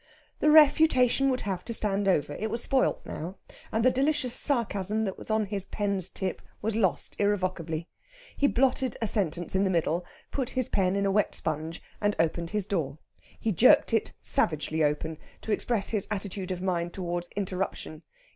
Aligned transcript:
The 0.39 0.49
refutation 0.49 1.29
would 1.29 1.41
have 1.41 1.63
to 1.65 1.75
stand 1.75 2.07
over; 2.07 2.33
it 2.33 2.49
was 2.49 2.63
spoiled 2.63 3.01
now, 3.05 3.37
and 3.71 3.85
the 3.85 3.91
delicious 3.91 4.33
sarcasm 4.33 5.05
that 5.05 5.15
was 5.15 5.29
on 5.29 5.45
his 5.45 5.65
pen's 5.65 6.09
tip 6.09 6.41
was 6.59 6.75
lost 6.75 7.15
irrevocably. 7.19 7.87
He 8.35 8.47
blotted 8.47 8.97
a 8.99 9.05
sentence 9.05 9.53
in 9.53 9.63
the 9.63 9.69
middle, 9.69 10.03
put 10.31 10.49
his 10.49 10.69
pen 10.69 10.95
in 10.95 11.05
a 11.05 11.11
wet 11.11 11.35
sponge, 11.35 11.83
and 12.01 12.15
opened 12.17 12.49
his 12.49 12.65
door. 12.65 12.97
He 13.39 13.51
jerked 13.51 13.93
it 13.93 14.11
savagely 14.19 14.83
open 14.83 15.19
to 15.41 15.51
express 15.51 15.89
his 15.89 16.07
attitude 16.09 16.49
of 16.49 16.63
mind 16.63 16.93
towards 16.93 17.29
interruption. 17.35 18.01